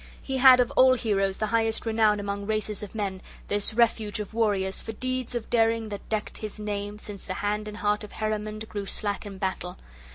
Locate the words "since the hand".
6.97-7.67